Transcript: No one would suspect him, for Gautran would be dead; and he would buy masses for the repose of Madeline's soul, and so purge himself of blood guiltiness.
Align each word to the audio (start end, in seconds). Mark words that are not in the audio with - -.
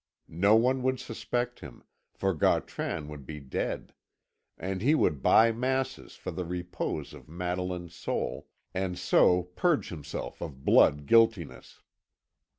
No 0.41 0.55
one 0.55 0.81
would 0.81 0.99
suspect 0.99 1.59
him, 1.59 1.83
for 2.11 2.33
Gautran 2.33 3.07
would 3.07 3.23
be 3.23 3.39
dead; 3.39 3.93
and 4.57 4.81
he 4.81 4.95
would 4.95 5.21
buy 5.21 5.51
masses 5.51 6.15
for 6.15 6.31
the 6.31 6.43
repose 6.43 7.13
of 7.13 7.29
Madeline's 7.29 7.93
soul, 7.93 8.47
and 8.73 8.97
so 8.97 9.43
purge 9.43 9.89
himself 9.89 10.41
of 10.41 10.65
blood 10.65 11.05
guiltiness. 11.05 11.83